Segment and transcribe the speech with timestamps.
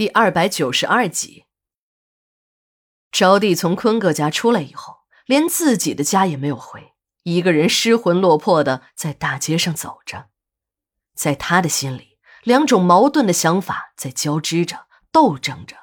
[0.00, 1.44] 第二百九十二集，
[3.12, 10.30] 招娣从坤哥家出来以后，连自己的家也没有回，一个人失魂落魄的在大街上走着。
[11.14, 15.76] 在他的心里，两种矛盾的想法在交织着、斗争着。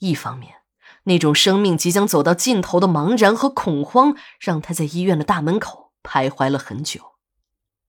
[0.00, 0.56] 一方面，
[1.04, 7.14] 那种生命即将走到尽头的茫然和恐慌，让他在医院的大门口徘徊了很久。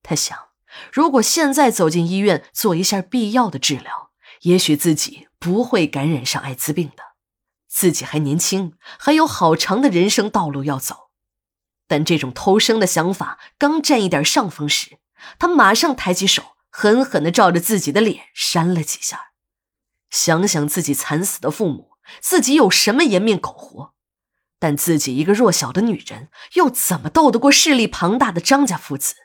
[0.01, 0.51] 他想，
[0.93, 4.04] 如果现在走进医院做一下必要的治疗，
[4.45, 7.03] 也许自己不会感染上艾滋病的，
[7.67, 11.09] 自己还年轻，还有好长的人生道路要走。
[11.87, 14.99] 但这种偷生的想法刚占一点上风时，
[15.39, 19.31] 他马上抬起手，狠狠地照着自己的脸扇了几下。
[20.11, 23.93] 想想自己惨死的父母，自己有什么颜面苟活？
[24.59, 29.15] 但自己一个弱小的女人，又怎么斗得过势力庞大的张家父子？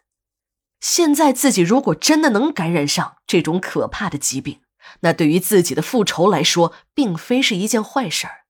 [0.80, 4.62] 现在自己如果真的能感染上这种可怕的疾病，
[5.00, 8.44] 那对于自己的复仇来说，并非是一件坏事儿。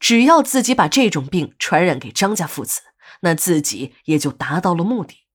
[0.00, 2.80] 只要自己把这种病传染给张家父子，
[3.20, 5.26] 那自己也就达到了目的。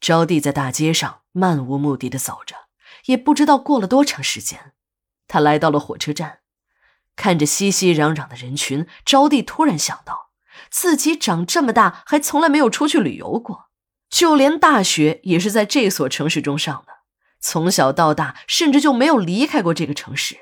[0.00, 2.54] 招娣在大街上漫无目的的走着，
[3.06, 4.72] 也不知道过了多长时间，
[5.26, 6.38] 他来到了火车站，
[7.16, 10.30] 看着熙熙攘攘的人群，招娣突然想到，
[10.70, 13.66] 自己长这么大还从来没有出去旅游过，
[14.08, 16.99] 就连大学也是在这所城市中上的。
[17.40, 20.38] 从小到大，甚至就没有离开过这个城市。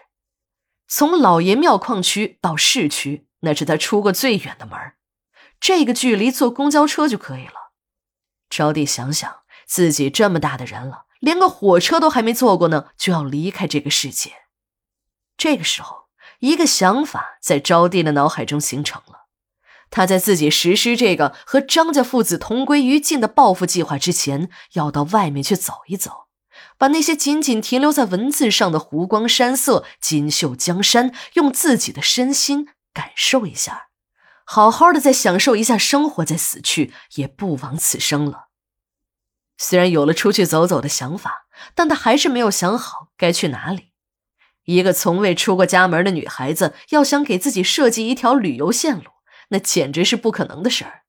[0.86, 4.76] 从老爷庙矿区到市区，那是他出过最远的门
[5.60, 7.72] 这个距离坐公交车就可以了。
[8.48, 14.32] 招娣想想，自己这么大的人了，连个火车都还没坐过呢，就要离开这个世界。
[15.36, 16.08] 这个时候，
[16.40, 19.26] 一个想法在招娣的脑海中形成了。
[19.90, 26.27] 他在自己实施这个和张家父子同归于尽的报复计划之前，要到外面去走一走。
[26.78, 33.88] 把那些仅仅停留在文字上的湖光山色、锦绣江山，用自己的身心感受一下，
[34.44, 38.46] 好好的再享受一下生活，再死去也不枉此生了。
[39.58, 43.88] 虽然有了出去走走的想法，但他还是没有想好该去哪里。
[44.66, 49.10] 一个从未出过家门的女孩子，要想给自己设计一条旅游线路，
[49.48, 51.02] 那简直是不可能的事儿。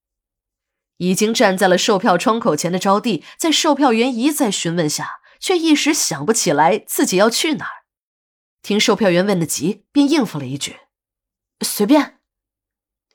[0.98, 5.19] 已经站在了售票窗口前的招娣，在售票员一再询问下。
[5.40, 7.86] 却一时想不起来自己要去哪儿，
[8.62, 10.78] 听售票员问的急，便应付了一句
[11.66, 12.20] ：“随便。”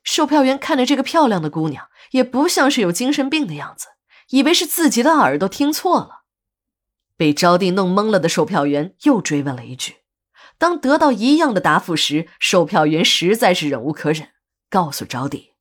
[0.02, 3.88] 售票员看着这个漂亮的姑娘，也不像是有精神病的样子，
[4.30, 6.24] 以为是自己的耳朵听错了。
[7.16, 9.98] 被招娣弄懵了的售票员又追问了一句，
[10.58, 14.30] 当得到一样的答复时，售票员实在是忍无可忍，
[14.68, 15.52] 告诉招娣：“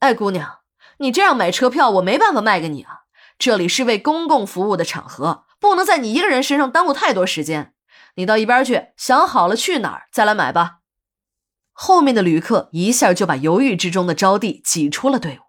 [0.00, 0.60] 哎，姑娘，
[0.98, 3.02] 你这样买车票，我没办法卖给你啊，
[3.38, 7.74] 这里是为公共服务的场合。”不能在你一个人身上耽误太多时间，
[8.16, 10.78] 你到一边去想好了去哪儿再来买吧。
[11.72, 15.42] 后面的旅客一下就把犹豫之中的招娣挤出了队伍。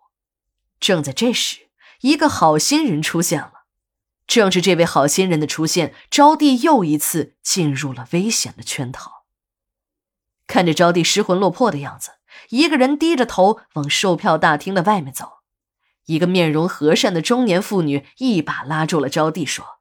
[0.80, 1.70] 正在这时，
[2.02, 3.54] 一个好心人出现了。
[4.28, 9.26] 正是这位好心人的出现，招娣又一次进入了危险的圈套。
[10.48, 12.12] 看着招娣失魂落魄的样子，
[12.50, 15.40] 一个人低着头往售票大厅的外面走。
[16.06, 19.81] 一个面容和善的中年妇女一把拉住了招娣，说。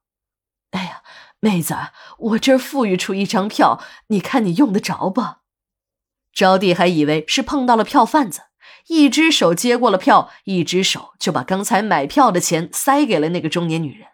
[0.70, 1.02] 哎呀，
[1.40, 1.74] 妹子，
[2.18, 5.22] 我这儿富裕出一张票，你看你用得着不？
[6.32, 8.42] 招娣还以为是碰到了票贩子，
[8.86, 14.08] 一只手接过了票，一只手就把刚才买票的钱塞给了那个中年女人。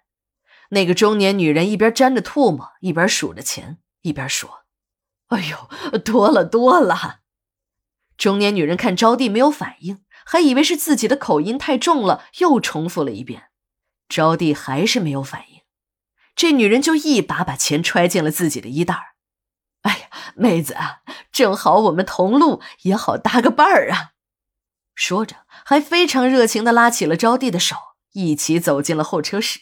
[0.71, 4.65] 那个中年女人一边沾着唾沫，一边数着钱，一边说
[5.28, 7.21] ：“哎呦，多了多了。”
[8.16, 13.50] 中年女人看招娣没有反应，还以为是自己的口音太重了，又重复了一遍。
[14.09, 15.56] 招娣还是没有反应。
[16.36, 19.16] 这女人就一把把钱揣进了自己的衣袋儿。
[19.82, 20.76] 哎呀，妹子，
[21.32, 24.12] 正好我们同路，也好搭个伴儿啊！
[24.94, 27.76] 说着，还非常热情的拉起了招娣的手，
[28.12, 29.60] 一起走进了候车室。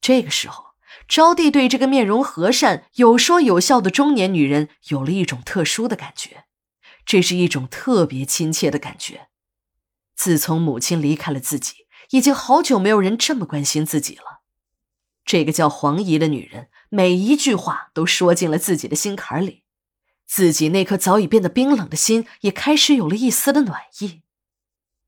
[0.00, 0.68] 这个时候，
[1.06, 6.44] 招娣对这个面容和善、有说有笑的中年女人有了一种特殊的感觉，
[7.04, 9.28] 这是一种特别亲切的感觉。
[10.16, 14.37] 自从母亲离开了自己，已经好久没有人这么关心自己了。
[15.28, 19.62] 这个叫黄姨的女人，每一句话都说进了自己的心坎里，
[20.26, 24.22] 自己那颗早已变得冰冷的心也开始有了一丝的暖意。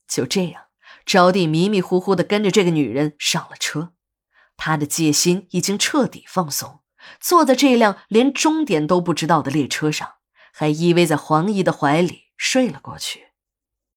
[0.06, 0.64] 就这样，
[1.06, 3.94] 招娣迷迷糊糊的跟着这个女人上了车，
[4.58, 6.80] 她的戒心已经彻底放松，
[7.18, 10.16] 坐在这辆连终点都不知道的列车上，
[10.52, 13.28] 还依偎在黄姨的怀里睡了过去。